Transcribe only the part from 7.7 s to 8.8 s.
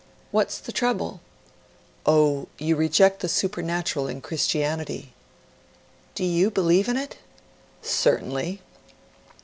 F. "Certainly."